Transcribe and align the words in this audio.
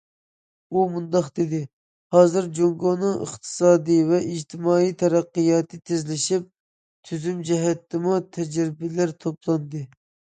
ئۇ 0.77 0.83
مۇنداق 0.91 1.25
دېدى: 1.39 1.57
ھازىر 2.15 2.45
جۇڭگونىڭ 2.59 3.19
ئىقتىسادىي 3.25 3.99
ۋە 4.11 4.21
ئىجتىمائىي 4.29 4.89
تەرەققىياتى 5.03 5.79
تېزلىشىپ، 5.91 6.47
تۈزۈم 7.11 7.45
جەھەتتىمۇ 7.51 8.17
تەجرىبىلەر 8.39 9.15
توپلاندى. 9.27 9.83